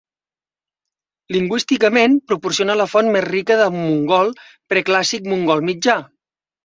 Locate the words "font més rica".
2.93-3.59